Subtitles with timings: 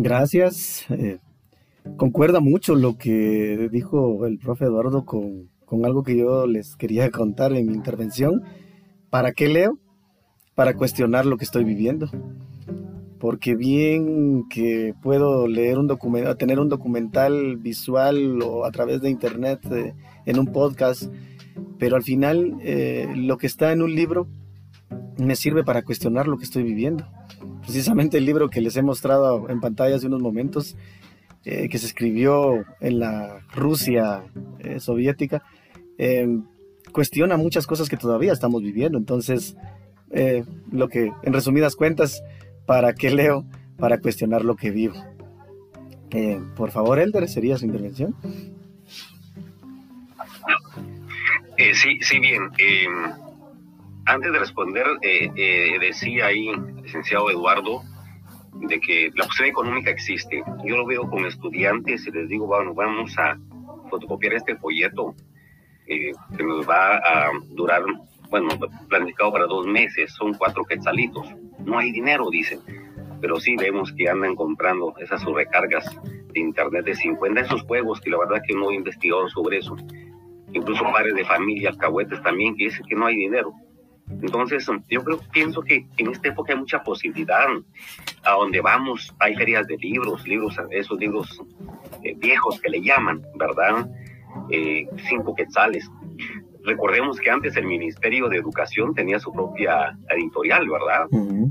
[0.00, 0.84] Gracias.
[0.90, 1.18] Eh,
[1.96, 5.50] concuerda mucho lo que dijo el profe Eduardo con,
[5.84, 8.44] algo que yo les quería contar en mi intervención.
[9.10, 9.76] ¿Para qué leo?
[10.54, 12.08] Para cuestionar lo que estoy viviendo
[13.18, 15.88] porque bien que puedo leer un
[16.38, 19.92] tener un documental visual o a través de internet eh,
[20.24, 21.12] en un podcast,
[21.80, 24.28] pero al final eh, lo que está en un libro
[25.16, 27.08] me sirve para cuestionar lo que estoy viviendo.
[27.68, 30.76] Precisamente el libro que les he mostrado en pantalla hace unos momentos,
[31.44, 34.24] eh, que se escribió en la Rusia
[34.78, 35.42] soviética,
[36.92, 38.98] cuestiona muchas cosas que todavía estamos viviendo.
[38.98, 39.56] Entonces,
[40.72, 42.22] lo que en resumidas cuentas,
[42.68, 43.46] ¿Para qué leo?
[43.78, 44.94] Para cuestionar lo que vivo.
[46.10, 48.14] Eh, por favor, Elder, ¿sería su intervención?
[51.56, 52.42] Eh, sí, sí, bien.
[54.08, 56.50] Antes de responder, eh, decía ahí
[56.82, 57.82] licenciado Eduardo
[58.54, 60.42] de que la posibilidad económica existe.
[60.64, 63.38] Yo lo veo con estudiantes y les digo, bueno, vamos a
[63.90, 65.14] fotocopiar este folleto
[65.86, 67.82] que nos va a durar,
[68.28, 68.48] bueno,
[68.88, 71.32] planificado para dos meses, son cuatro quetzalitos
[71.68, 72.60] no hay dinero, dicen.
[73.20, 75.84] Pero sí vemos que andan comprando esas recargas
[76.32, 79.76] de internet de 50, esos juegos que la verdad que no he investigado sobre eso.
[80.52, 83.52] Incluso padres de familia, alcahuetes también, que dicen que no hay dinero.
[84.10, 87.46] Entonces, yo creo, pienso que en esta época hay mucha posibilidad.
[88.24, 91.40] A donde vamos, hay ferias de libros, libros, esos libros
[92.02, 93.88] eh, viejos que le llaman, ¿verdad?
[94.50, 95.88] Eh, cinco quetzales.
[96.64, 101.06] Recordemos que antes el Ministerio de Educación tenía su propia editorial, ¿verdad?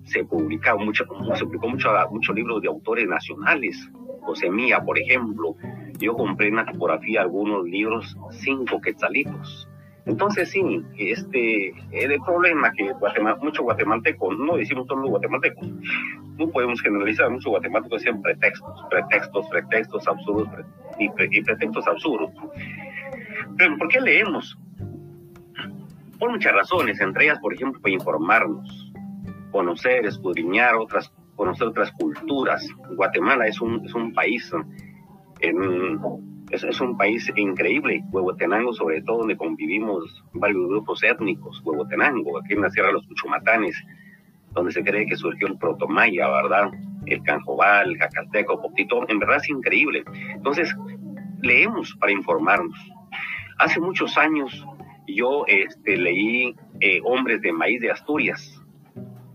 [0.06, 3.90] Se publicaba mucho, se publicó mucho, muchos libros de autores nacionales.
[4.22, 5.56] José Mía, por ejemplo.
[6.00, 9.68] Yo compré en la tipografía algunos libros, cinco quetzalitos.
[10.08, 15.68] Entonces sí, este es el problema que Guatemala, muchos guatemaltecos, no decimos todos los guatemaltecos,
[16.38, 20.50] no podemos generalizar, muchos guatemaltecos decían pretextos, pretextos, pretextos absurdos
[20.98, 22.32] y, y pretextos absurdos.
[23.58, 24.58] Pero ¿por qué leemos?
[26.18, 28.92] por muchas razones, entre ellas, por ejemplo, para informarnos,
[29.52, 32.68] conocer, escudriñar otras, conocer otras culturas.
[32.96, 34.52] Guatemala es un, es un país,
[35.42, 36.00] en,
[36.52, 42.62] es, un país increíble, Huehuetenango sobre todo, donde convivimos varios grupos étnicos, Huehuetenango, aquí en
[42.62, 43.76] la Sierra de los Cuchumatanes,
[44.52, 46.72] donde se cree que surgió el protomaya, ¿verdad?
[47.06, 50.04] El canjobal, el jacalteco, poptito, en verdad es increíble.
[50.32, 50.76] Entonces,
[51.42, 52.78] leemos para informarnos.
[53.60, 54.66] Hace muchos años
[55.08, 58.62] yo este, leí eh, Hombres de Maíz de Asturias.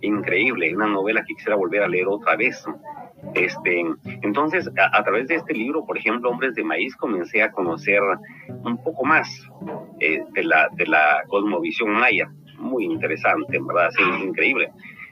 [0.00, 2.65] Increíble, una novela que quisiera volver a leer otra vez.
[3.34, 3.83] Este,
[4.22, 8.00] entonces, a, través de este libro, por ejemplo, Hombres de Maíz, comencé a conocer
[8.49, 9.28] un poco más
[10.00, 12.31] eh, de, la, de la cosmovisión maya.
[12.59, 14.71] Muy interesante, verdad, sí, increíble.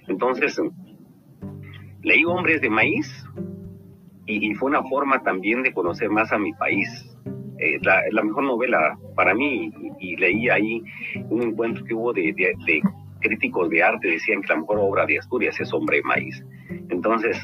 [0.08, 0.60] Entonces,
[2.02, 3.24] leí Hombres de Maíz
[4.26, 6.88] y, fue una forma también de conocer más a mi país.
[7.58, 10.82] Eh, la, la, mejor novela para mí y, leí ahí
[11.28, 12.80] un encuentro que hubo de, de,
[13.20, 16.42] críticos de arte, decían que la mejor obra de Asturias es Hombre Maíz.
[16.88, 17.42] Entonces,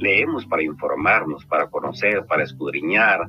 [0.00, 3.20] leemos para informarnos, para conocer, para escudriñar.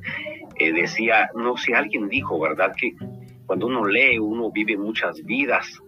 [0.56, 2.72] Eh, decía, no sé, alguien dijo, ¿verdad?
[2.76, 2.94] Que
[3.46, 5.78] cuando uno lee, uno vive muchas vidas,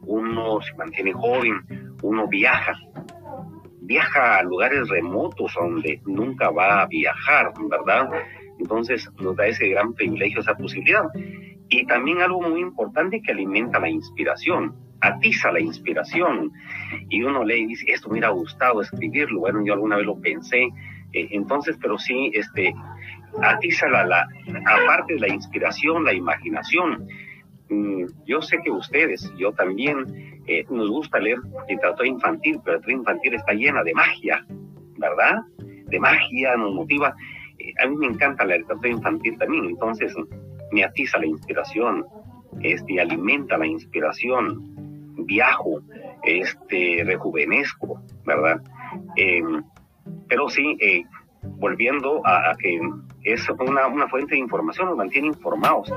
[0.00, 2.74] uno se mantiene joven, uno viaja,
[3.80, 8.10] viaja a lugares remotos donde nunca va a viajar, ¿verdad?
[8.58, 11.04] Entonces nos da ese gran privilegio, esa posibilidad.
[11.68, 16.52] Y también algo muy importante que alimenta la inspiración, atiza la inspiración.
[17.10, 19.40] Y uno lee y dice, esto me hubiera gustado escribirlo.
[19.40, 20.62] Bueno, yo alguna vez lo pensé.
[21.12, 22.74] Eh, entonces, pero sí, este,
[23.42, 24.28] atiza la, la,
[24.66, 27.06] aparte de la inspiración, la imaginación.
[27.68, 31.38] Mm, yo sé que ustedes, yo también, eh, nos gusta leer
[31.68, 34.44] literatura infantil, pero la literatura infantil está llena de magia,
[34.98, 35.42] ¿verdad?
[35.58, 37.14] De magia, nos motiva.
[37.58, 40.14] Eh, a mí me encanta la literatura infantil también, entonces
[40.70, 42.04] me atiza la inspiración,
[42.60, 44.72] este, alimenta la inspiración,
[45.26, 45.80] viajo,
[46.22, 48.62] este, rejuvenezco, ¿verdad?
[49.16, 49.62] Em,
[50.28, 51.04] pero sí, eh,
[51.42, 52.80] volviendo a, que
[53.24, 55.92] es una, una, fuente de información, nos mantiene informados.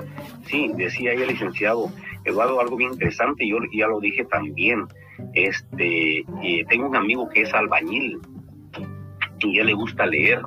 [0.45, 1.89] Sí, decía ahí el licenciado
[2.23, 4.85] Eduardo algo bien interesante, yo ya lo dije también.
[5.33, 8.19] Este, eh, tengo un amigo que es albañil
[9.39, 10.41] y ya le gusta leer.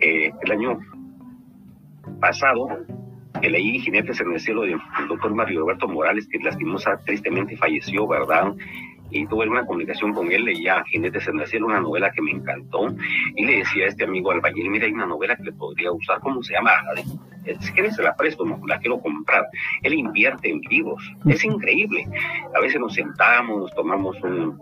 [0.00, 0.78] Eh, el año
[2.20, 2.68] pasado
[3.40, 4.78] que leí Jinetes en el cielo del
[5.08, 8.54] doctor Mario Roberto Morales, que lastimosa tristemente falleció, ¿verdad?
[9.10, 12.32] y tuve una comunicación con él, leía Jinetes en la Cielo, una novela que me
[12.32, 12.94] encantó,
[13.34, 16.20] y le decía a este amigo albañil, mira, hay una novela que le podría usar,
[16.20, 16.72] ¿cómo se llama?
[17.60, 19.46] Si quieres se la presto, no, la quiero comprar.
[19.82, 22.04] Él invierte en libros, es increíble.
[22.54, 24.58] A veces nos sentamos, nos tomamos un,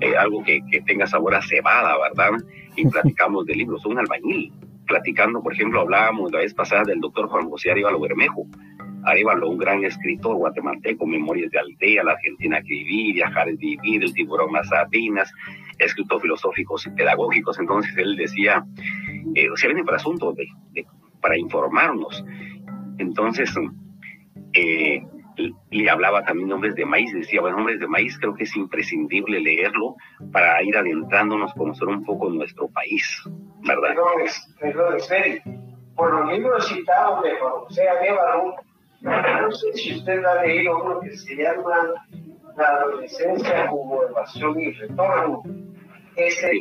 [0.00, 2.36] eh, algo que, que, tenga sabor a cebada, ¿verdad?
[2.74, 4.52] Y platicamos de libros, un albañil.
[4.86, 8.46] Platicando, por ejemplo, hablábamos la vez pasada del doctor Juan José Arevalo Bermejo,
[9.04, 14.02] Arevalo, un gran escritor guatemalteco, Memorias de Aldea, La Argentina que viví, Viajar es vivir,
[14.02, 15.32] El tiburón más sardinas,
[15.78, 17.58] escritos filosóficos y pedagógicos.
[17.58, 18.64] Entonces él decía,
[19.34, 20.48] eh, o sea, viene para asuntos de,
[21.20, 22.24] para informarnos.
[22.98, 23.54] Entonces,
[24.54, 25.02] eh,
[25.70, 29.40] le hablaba también nombres de maíz, decía, bueno, nombres de maíz creo que es imprescindible
[29.40, 29.96] leerlo
[30.32, 33.22] para ir adentrándonos, conocer un poco nuestro país,
[33.66, 33.94] ¿verdad?
[34.60, 34.92] Perdón,
[35.94, 38.54] por los libros citados de José Aguevaro,
[39.00, 41.94] no sé si usted ha leído uno que se llama
[42.56, 45.42] La adolescencia como evasión y retorno.
[46.16, 46.52] Ese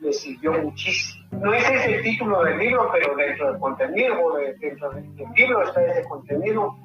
[0.00, 1.26] le sirvió muchísimo.
[1.32, 4.16] No ese es el título del libro, pero dentro del contenido,
[4.60, 5.04] dentro del
[5.36, 6.76] libro está ese contenido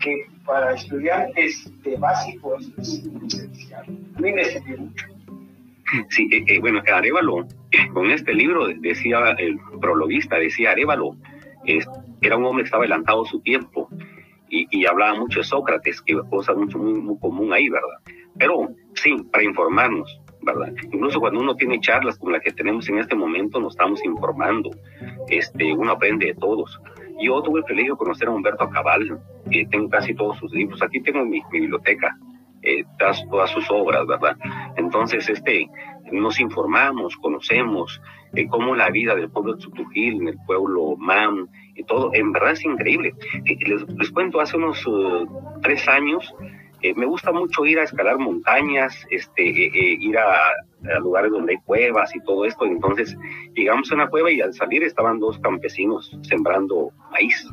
[0.00, 3.84] que para estudiantes de básico es esencial.
[4.16, 5.06] A mí me sirvió mucho.
[6.10, 7.46] Sí, eh, eh, bueno, Arevalo,
[7.92, 11.16] con este libro decía el prologuista, decía Arevalo,
[12.20, 13.88] era un hombre que estaba adelantado su tiempo
[14.48, 18.14] y, hablaba mucho de Sócrates, que cosa mucho, muy, común ahí, ¿verdad?
[18.38, 20.72] Pero sí, para informarnos, ¿verdad?
[20.92, 24.70] Incluso cuando uno tiene charlas como la que tenemos en este momento, nos estamos informando,
[25.28, 26.80] este, uno aprende de todos.
[27.20, 29.20] Yo tuve el privilegio de conocer a Humberto Cabal,
[29.50, 32.16] que tengo casi todos sus libros, aquí tengo mi, biblioteca,
[32.62, 34.36] eh, todas, sus obras, ¿verdad?
[34.76, 35.68] Entonces, este,
[36.12, 38.00] nos informamos, conocemos
[38.34, 42.32] eh, cómo la vida del pueblo de Tsutujil, en el pueblo Man, y todo, en
[42.32, 43.14] verdad es increíble.
[43.44, 45.26] Eh, les, cuento, hace unos uh,
[45.62, 46.34] tres años,
[46.82, 52.14] eh, me gusta mucho ir a escalar montañas, este, ir a, lugares donde hay cuevas
[52.14, 52.64] y todo esto.
[52.64, 53.16] Entonces
[53.54, 57.48] llegamos a una cueva y al salir estaban dos campesinos sembrando maíz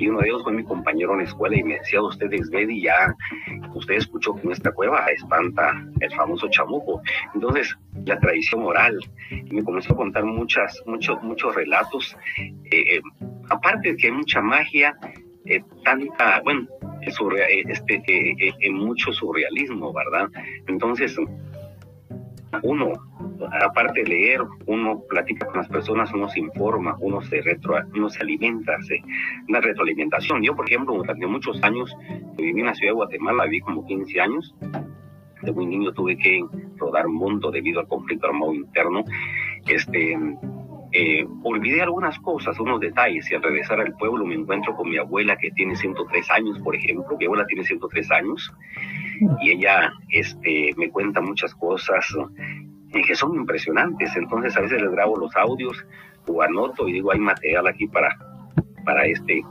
[0.00, 2.50] y uno de ellos fue mi compañero en la escuela y me decía, usted es
[2.52, 3.14] y ya,
[3.74, 7.02] usted escuchó que en esta cueva espanta el famoso chamuco.
[7.34, 7.76] Entonces,
[8.06, 8.98] la tradición oral,
[9.50, 13.00] me comenzó a contar muchas, muchos, muchos relatos, eh, eh,
[13.50, 14.96] aparte de que hay mucha magia,
[15.44, 16.66] eh, tanta, bueno,
[17.02, 18.02] este,
[18.70, 20.30] mucho surrealismo, ¿verdad?
[20.66, 21.14] Entonces,
[22.62, 22.92] uno,
[23.62, 28.08] aparte de leer, uno platica con las personas, uno se informa, uno se retro, uno
[28.08, 29.02] se alimenta, se,
[29.48, 30.42] una retroalimentación.
[30.42, 31.96] Yo, por ejemplo, durante muchos años
[32.36, 34.54] viví en la ciudad de Guatemala, viví como 15 años.
[35.42, 36.44] De muy niño tuve que
[36.76, 39.04] rodar un mundo debido al conflicto armado interno.
[39.66, 40.18] Este,
[40.92, 44.98] eh, olvidé algunas cosas, unos detalles, y al regresar al pueblo me encuentro con mi
[44.98, 48.52] abuela que tiene 103 años, por ejemplo, mi abuela tiene 103 años,
[49.40, 52.04] y ella este, me cuenta muchas cosas
[52.92, 55.84] y que son impresionantes, entonces a veces les grabo los audios
[56.26, 58.08] o anoto y digo, hay material aquí para,
[58.84, 59.42] para, este,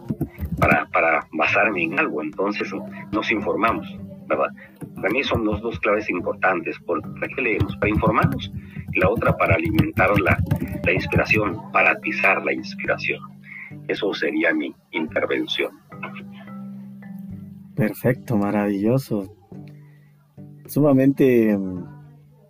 [0.59, 2.71] para, para basarme en algo, entonces
[3.11, 3.87] nos informamos,
[4.27, 4.49] ¿verdad?
[4.95, 7.75] Para mí son los dos claves importantes, ¿para qué leemos?
[7.77, 8.51] Para informarnos
[8.93, 10.37] y la otra para alimentar la,
[10.83, 13.19] la inspiración, para atizar la inspiración.
[13.87, 15.71] Eso sería mi intervención.
[17.75, 19.35] Perfecto, maravilloso.
[20.65, 21.57] Sumamente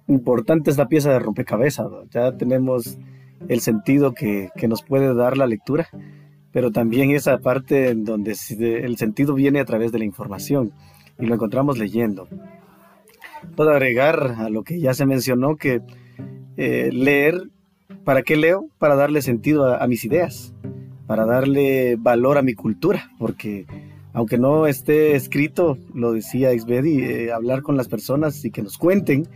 [0.09, 1.87] importante esta pieza de rompecabezas.
[2.11, 2.97] Ya tenemos
[3.47, 5.87] el sentido que, que, nos puede dar la lectura,
[6.51, 10.73] pero también esa parte en donde el sentido viene a través de la información
[11.19, 12.27] y lo encontramos leyendo.
[13.55, 15.81] Puedo agregar a lo que ya se mencionó que
[16.57, 17.49] eh, leer,
[18.03, 18.67] ¿para qué leo?
[18.77, 20.53] Para darle sentido a, mis ideas,
[21.07, 23.65] para darle valor a mi cultura, porque
[24.11, 28.77] aunque no esté escrito, lo decía Isbedi, eh, hablar con las personas y que nos
[28.77, 29.27] cuenten.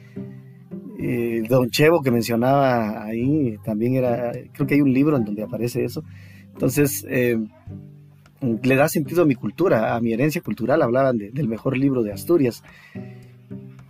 [1.06, 5.44] Eh, Don Chevo que mencionaba ahí, también era, creo que hay un libro en donde
[5.44, 6.02] aparece eso.
[6.54, 7.06] Entonces,
[8.62, 10.82] le da sentido a mi cultura, a mi herencia cultural.
[10.82, 12.64] Hablaban del mejor libro de Asturias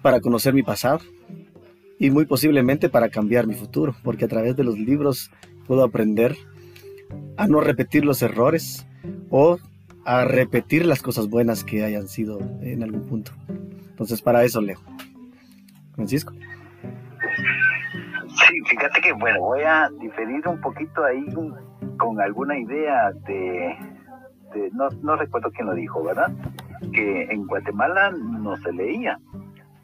[0.01, 1.00] para conocer mi pasado
[2.00, 5.29] y muy posiblemente para cambiar mi futuro, porque a través de los libros
[5.67, 6.36] puedo aprender
[7.38, 8.88] a no repetir los errores
[9.29, 9.60] o
[10.05, 13.32] a repetir las cosas buenas que hayan sido en algún punto.
[13.89, 14.79] Entonces, para eso leo.
[15.96, 16.34] Francisco.
[18.84, 21.25] Fíjate que, bueno, voy a diferir un poquito ahí
[21.96, 23.78] con alguna idea de
[24.74, 26.30] no, no recuerdo quién lo dijo, ¿verdad?
[26.92, 29.18] Que en Guatemala no se leía.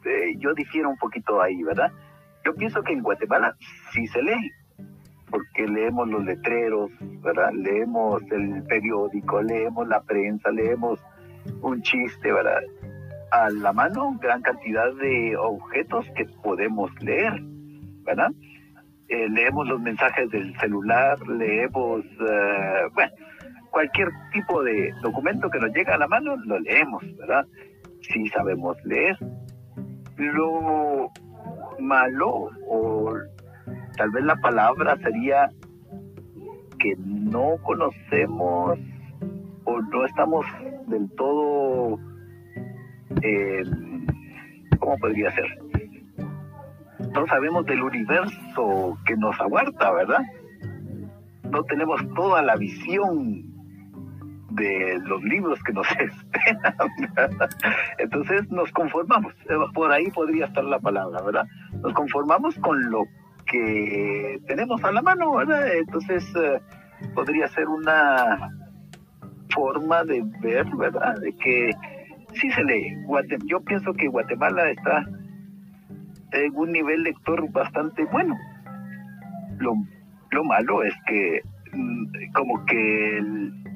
[0.04, 1.90] Eh, yo difiero un poquito ahí, ¿verdad?
[2.44, 3.56] Yo pienso que en Guatemala
[3.90, 4.52] sí se lee,
[5.30, 6.90] porque leemos los letreros,
[7.22, 7.52] ¿verdad?
[7.54, 11.02] Leemos el periódico, leemos la prensa, leemos
[11.62, 12.60] un chiste, ¿verdad?
[13.30, 17.40] a la mano gran cantidad de objetos que podemos leer,
[18.04, 18.30] ¿verdad?
[19.10, 23.12] Eh, leemos los mensajes del celular, leemos, eh, bueno,
[23.70, 27.44] cualquier tipo de documento que nos llega a la mano, lo leemos, ¿verdad?
[28.02, 29.18] Si sabemos leer.
[30.16, 31.10] Lo
[31.80, 33.12] malo, o
[33.96, 35.50] tal vez la palabra sería
[36.78, 38.78] que no conocemos
[39.64, 40.46] o no estamos
[40.86, 41.98] del todo,
[43.22, 43.62] eh,
[44.78, 45.59] ¿cómo podría ser?
[47.14, 50.20] No sabemos del universo que nos aguarda, ¿verdad?
[51.50, 53.50] No tenemos toda la visión
[54.50, 56.74] de los libros que nos esperan.
[57.98, 59.34] Entonces nos conformamos,
[59.74, 61.46] por ahí podría estar la palabra, ¿verdad?
[61.82, 63.04] Nos conformamos con lo
[63.46, 65.74] que tenemos a la mano, ¿verdad?
[65.74, 66.60] Entonces eh,
[67.14, 68.50] podría ser una
[69.52, 71.16] forma de ver, ¿verdad?
[71.16, 71.70] De que
[72.34, 72.96] sí se lee.
[73.46, 75.04] Yo pienso que Guatemala está
[76.32, 78.36] en un nivel lector bastante bueno.
[79.58, 79.74] Lo,
[80.30, 83.22] lo malo es que mm, como que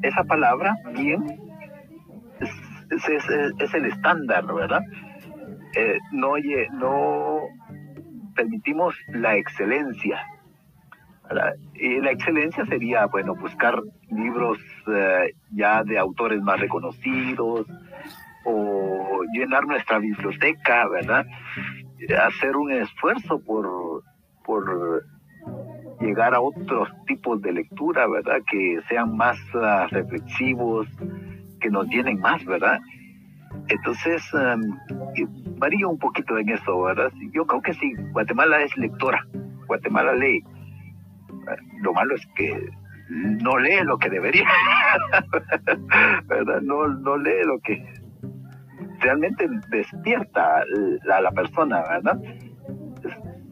[0.03, 1.25] esa palabra, bien,
[2.41, 3.09] es,
[3.61, 4.83] es, el estándar, ¿verdad?
[5.77, 6.35] Eh, no,
[6.73, 7.41] no
[8.35, 10.21] permitimos la excelencia.
[11.75, 13.81] Y la excelencia sería, bueno, buscar
[14.11, 17.67] libros eh, ya de autores más reconocidos
[18.45, 21.27] o llenar nuestra biblioteca, ¿verdad?
[22.19, 24.03] Hacer un esfuerzo por,
[24.45, 25.05] por
[26.01, 28.39] llegar a otros tipos de lectura, ¿verdad?
[28.51, 30.87] Que sean más ah, reflexivos,
[31.61, 32.79] que nos llenen más, ¿verdad?
[33.69, 37.13] Entonces, um, varía un poquito en eso, ¿verdad?
[37.33, 39.27] Yo creo que sí, Guatemala es lectora,
[39.67, 40.43] Guatemala lee.
[41.81, 42.69] Lo malo es que
[43.09, 44.49] no lee lo que debería,
[46.27, 46.61] ¿verdad?
[46.63, 47.85] No, no lee lo que
[49.05, 50.65] realmente despierta
[51.13, 52.19] a la persona, ¿verdad?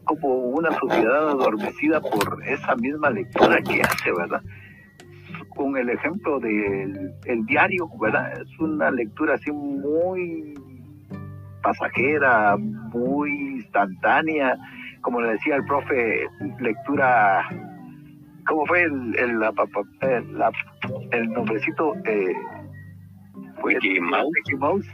[0.05, 4.41] como una sociedad adormecida por esa misma lectura que hace, ¿verdad?
[5.49, 8.41] Con el ejemplo del el diario, ¿verdad?
[8.41, 10.53] Es una lectura así muy
[11.61, 14.57] pasajera, muy instantánea,
[15.01, 16.27] como le decía el profe,
[16.59, 17.47] lectura,
[18.47, 19.53] ¿cómo fue el, el, la,
[21.11, 21.95] el nombrecito?
[22.05, 22.33] Eh,
[23.63, 23.99] Mickey
[24.57, 24.87] Mouse.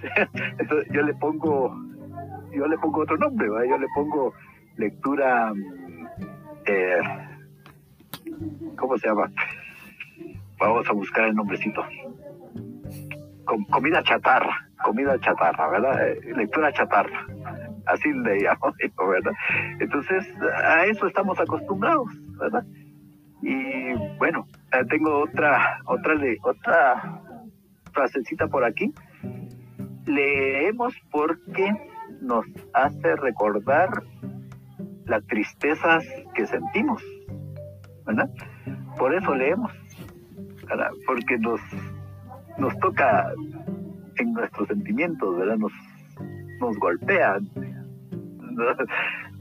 [0.58, 1.76] Entonces yo le pongo,
[2.52, 3.70] yo le pongo otro nombre, ¿verdad?
[3.70, 4.34] yo le pongo
[4.78, 5.54] lectura,
[6.66, 7.02] eh,
[8.78, 9.32] ¿cómo se llama?
[10.60, 11.84] Vamos a buscar el nombrecito.
[13.70, 16.08] comida chatarra, comida chatarra, ¿verdad?
[16.08, 17.26] Eh, lectura chatarra.
[17.86, 18.74] Así le llamo,
[19.10, 19.34] ¿verdad?
[19.80, 20.28] Entonces,
[20.64, 22.64] a eso estamos acostumbrados, ¿verdad?
[23.42, 27.22] Y bueno, eh, tengo otra, otra, otra
[28.00, 28.94] frasecita por aquí.
[30.06, 31.70] Leemos porque
[32.22, 33.90] nos hace recordar
[35.06, 37.04] las tristezas que sentimos,
[38.06, 38.30] ¿verdad?
[38.98, 39.72] Por eso leemos,
[40.68, 40.92] ¿verdad?
[41.06, 41.60] Porque nos,
[42.58, 43.32] nos toca
[44.18, 45.58] en nuestros sentimientos, ¿verdad?
[45.58, 45.74] Nos,
[46.60, 47.50] nos golpean,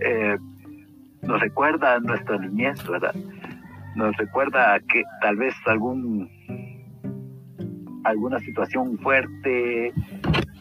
[0.00, 0.36] eh,
[1.22, 3.14] nos recuerda nuestra niñez, ¿verdad?
[3.94, 6.28] Nos recuerda que tal vez algún
[8.08, 9.92] alguna situación fuerte,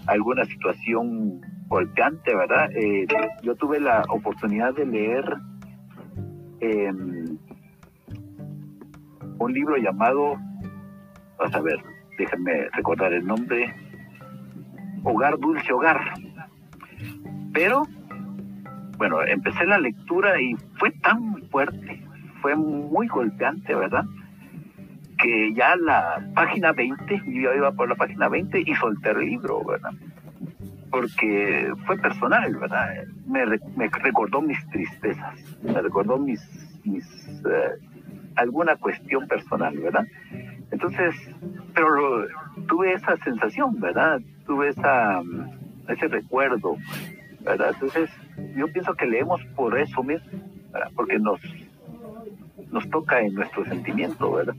[0.06, 2.70] alguna situación golpeante, ¿verdad?
[2.76, 3.08] Eh,
[3.42, 5.38] yo tuve la oportunidad de leer
[6.60, 7.38] em,
[9.40, 10.38] un libro llamado,
[11.40, 11.80] vas a ver,
[12.18, 13.74] déjenme recordar el nombre,
[15.04, 16.00] Hogar Dulce Hogar.
[17.54, 17.84] Pero,
[18.98, 22.04] bueno, empecé la lectura y fue tan fuerte,
[22.42, 24.06] fue muy golpeante, ¿verdad?
[25.18, 29.64] Que ya la página 20, yo iba por la página 20 y solté el libro,
[29.64, 29.92] ¿verdad?
[30.90, 33.04] porque fue personal, ¿verdad?
[33.26, 33.46] Me,
[33.76, 36.42] me recordó mis tristezas, me recordó mis,
[36.86, 37.78] mis eh,
[38.36, 40.06] alguna cuestión personal, ¿verdad?
[40.72, 41.16] Entonces,
[41.74, 42.26] pero
[42.68, 44.22] tuve esa sensación, ¿verdad?
[44.46, 45.22] Tuve esa,
[45.88, 46.78] ese recuerdo,
[47.42, 47.72] ¿verdad?
[47.74, 48.10] Entonces,
[48.56, 50.40] yo pienso que leemos por eso mismo,
[50.72, 50.92] ¿verdad?
[50.96, 51.42] Porque nos,
[52.72, 54.56] nos toca en nuestro sentimiento, ¿verdad?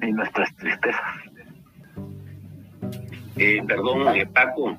[0.00, 1.00] En nuestras tristezas.
[3.36, 4.76] Eh, perdón, eh, Paco,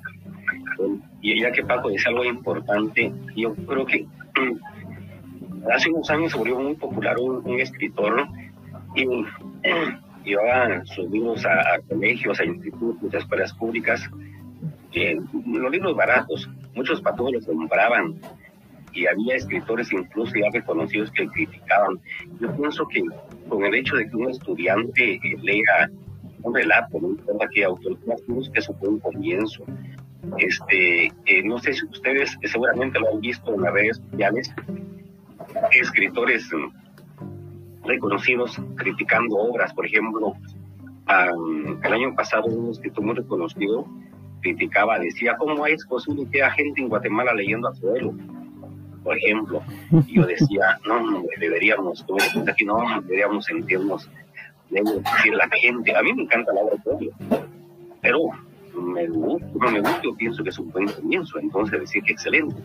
[1.22, 4.06] y ya que Paco dice algo importante, yo creo que
[5.74, 8.28] hace unos años se volvió muy popular un, escritor
[8.96, 9.06] y
[10.25, 14.10] llevaba sus a, colegios, a institutos, a escuelas públicas,
[14.92, 18.20] los libros baratos, muchos patos los compraban
[18.93, 22.00] y había escritores incluso ya reconocidos que criticaban.
[22.39, 23.03] Yo pienso que
[23.48, 25.89] con el hecho de que un estudiante lea
[26.43, 29.63] un relato, no importa qué autor, que eso fue un comienzo,
[30.38, 34.53] este, eh, no sé si ustedes seguramente lo han visto en las redes sociales,
[35.72, 36.50] escritores
[37.84, 40.34] reconocidos criticando obras, por ejemplo,
[41.84, 43.88] el año pasado un escritor muy reconocido
[44.41, 48.13] criticaba, decía, ¿cómo es posible que haya gente en Guatemala leyendo a Coelho?
[49.03, 49.62] Por ejemplo,
[50.08, 52.06] y yo decía, no, deberíamos,
[52.48, 54.10] aquí no, deberíamos sentirnos,
[54.70, 56.77] decir la gente, a mí me encanta la obra
[58.01, 58.29] pero
[58.79, 62.13] me gusta, no me gusta, yo pienso que es un buen comienzo, entonces decir que
[62.13, 62.56] excelente.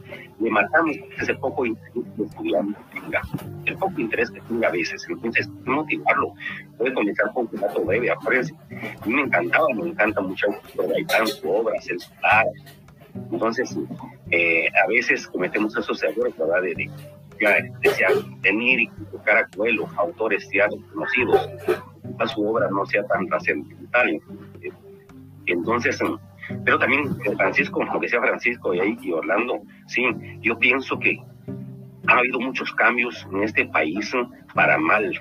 [0.41, 3.23] Le matamos ese poco interés que estudiante tenga,
[3.65, 6.35] el poco interés que tenga a veces, entonces motivarlo.
[6.77, 8.55] Puede comenzar con un dato breve, acuérdense.
[9.01, 12.47] A mí me encantaba, me encanta mucho Gaitán, su obra, el solar.
[13.31, 13.77] Entonces,
[14.35, 16.63] eh, a veces cometemos esos errores, ¿verdad?
[16.63, 16.89] De, de,
[17.39, 21.49] de, venir y tocar a Coelho, autores ya conocidos,
[22.19, 24.21] a su obra no sea tan trascendental.
[25.47, 26.01] Entonces,
[26.65, 30.03] pero también Francisco, lo decía Francisco y, ahí, y Orlando, sí,
[30.41, 31.19] yo pienso que
[32.09, 34.13] ha habido muchos cambios en este país
[34.53, 35.13] para mal.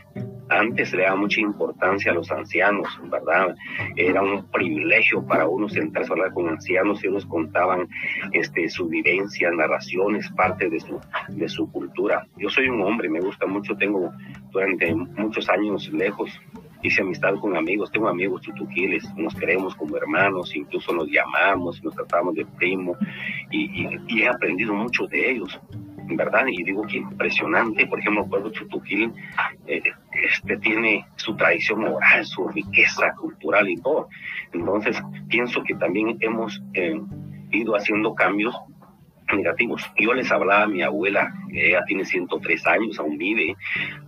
[0.60, 3.56] Antes le daba mucha importancia a los ancianos, ¿verdad?
[3.96, 7.88] Era un privilegio para uno sentarse a hablar con ancianos y ellos contaban
[8.32, 12.28] este, su vivencia, narraciones, parte de su, de su cultura.
[12.38, 14.12] Yo soy un hombre, me gusta mucho, tengo
[14.52, 16.40] durante muchos años lejos
[16.84, 21.96] hice amistad con amigos, tengo amigos tutuquiles, nos queremos como hermanos, incluso nos llamamos, nos
[21.96, 22.96] tratamos de primo
[23.50, 23.88] y,
[24.22, 25.60] he aprendido mucho de ellos,
[26.08, 26.46] ¿verdad?
[26.48, 29.12] Y digo que impresionante, por ejemplo, el pueblo tutuquil
[29.68, 29.82] eh,
[30.12, 34.10] este, tiene su tradición moral, su riqueza cultural y todo.
[34.52, 37.00] Entonces, pienso que también hemos eh,
[37.52, 38.56] ido haciendo cambios
[39.36, 39.90] negativos.
[39.98, 43.56] Yo les hablaba a mi abuela, ella tiene 103 años, aún vive,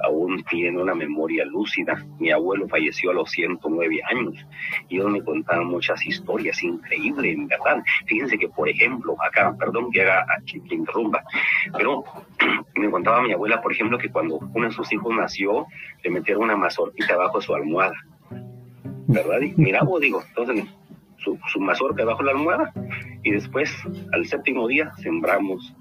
[0.04, 2.04] aún tiene una memoria lúcida.
[2.20, 4.36] Mi abuelo falleció a los 109 años
[4.90, 7.84] y ellos me contaban muchas historias increíbles, en verdad.
[8.06, 11.24] Fíjense que, por ejemplo, acá, perdón que haga que, que interrumpa,
[11.78, 12.04] pero
[12.76, 15.68] me contaba mi abuela, por ejemplo, que cuando uno de sus hijos nació,
[16.04, 17.96] le metieron una mazorquita abajo de su almohada.
[19.08, 19.40] ¿Verdad?
[19.42, 20.66] Y mira, vos digo, entonces
[21.18, 22.74] su, su mazorca de la almohada
[23.26, 23.76] y después
[24.14, 25.76] al séptimo día sembramos,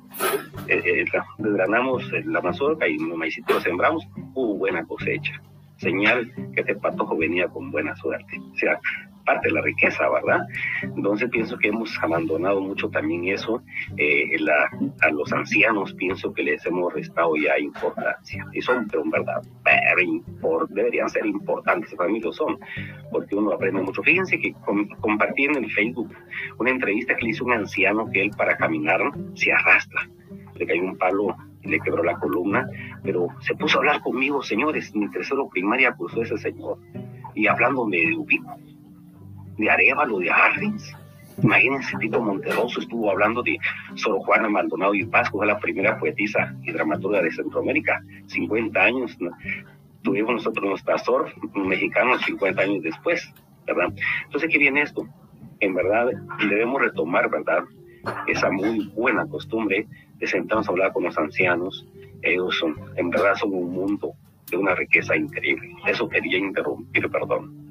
[0.66, 1.04] eh, eh,
[1.38, 5.40] desgranamos la mazorca y el maicito lo sembramos, hubo buena cosecha.
[5.76, 8.40] Señal que este patojo venía con buena suerte.
[8.50, 8.80] O sea,
[9.24, 10.46] parte de la riqueza, ¿verdad?
[10.82, 13.62] Entonces pienso que hemos abandonado mucho también eso.
[13.96, 14.70] Eh, la,
[15.02, 18.46] a los ancianos pienso que les hemos restado ya importancia.
[18.52, 19.42] Y son, pero en verdad,
[20.70, 22.58] deberían ser importantes, para mí lo son,
[23.10, 24.02] porque uno aprende mucho.
[24.02, 24.54] Fíjense que
[25.00, 26.10] compartí en el Facebook
[26.58, 29.00] una entrevista que le hizo un anciano que él para caminar
[29.34, 30.08] se arrastra.
[30.54, 32.68] Le cayó un palo y le quebró la columna,
[33.02, 36.78] pero se puso a hablar conmigo, señores, mi tercero primaria puso ese señor,
[37.34, 38.56] y hablándome de ubico
[39.56, 40.94] de Arevalo, de Arrens.
[41.42, 43.58] Imagínense, Tito Monteroso estuvo hablando de
[43.96, 49.18] Sor Juana Maldonado y Pasco, fue la primera poetisa y dramaturga de Centroamérica, 50 años.
[50.02, 53.32] Tuvimos nosotros nuestra Sor mexicano 50 años después,
[53.66, 53.92] ¿verdad?
[54.24, 55.08] Entonces, ¿qué viene esto?
[55.60, 56.08] En verdad,
[56.48, 57.64] debemos retomar, ¿verdad?
[58.28, 59.86] Esa muy buena costumbre
[60.18, 61.86] de sentarnos a hablar con los ancianos.
[62.22, 64.12] Ellos son, en verdad, son un mundo
[64.50, 65.74] de una riqueza increíble.
[65.86, 67.63] Eso quería interrumpir, perdón.